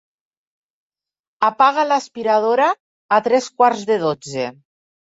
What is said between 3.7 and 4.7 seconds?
de dotze.